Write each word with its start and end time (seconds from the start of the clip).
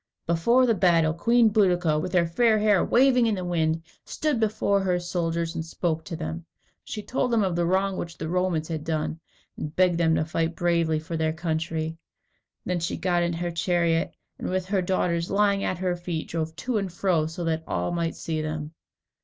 Before 0.25 0.65
the 0.65 0.73
battle, 0.73 1.13
Queen 1.13 1.49
Boadicea, 1.51 1.99
with 2.01 2.13
her 2.13 2.25
fair 2.25 2.57
hair 2.57 2.83
waving 2.83 3.27
in 3.27 3.35
the 3.35 3.45
wind, 3.45 3.83
stood 4.03 4.39
before 4.39 4.81
her 4.81 4.99
soldiers 4.99 5.53
and 5.53 5.63
spoke 5.63 6.03
to 6.05 6.15
them. 6.15 6.43
She 6.83 7.03
told 7.03 7.29
them 7.29 7.43
of 7.43 7.55
the 7.55 7.67
wrong 7.67 7.97
which 7.97 8.17
the 8.17 8.27
Romans 8.27 8.67
had 8.67 8.83
done, 8.83 9.19
and 9.57 9.75
begged 9.75 9.99
them 9.99 10.15
to 10.15 10.25
fight 10.25 10.55
bravely 10.55 10.97
for 10.97 11.15
their 11.17 11.33
country. 11.33 11.99
Then 12.65 12.79
she 12.79 12.97
got 12.97 13.21
into 13.21 13.37
her 13.37 13.51
chariot, 13.51 14.15
and 14.39 14.49
with 14.49 14.65
her 14.65 14.81
daughters 14.81 15.29
lying 15.29 15.63
at 15.63 15.77
her 15.77 15.95
feet, 15.95 16.29
drove 16.29 16.55
to 16.55 16.79
and 16.79 16.91
fro, 16.91 17.27
so 17.27 17.43
that 17.43 17.63
all 17.67 17.91
might 17.91 18.15
see 18.15 18.41
them. 18.41 18.73